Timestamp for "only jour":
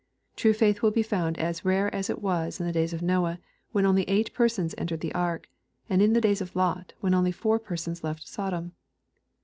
7.13-7.59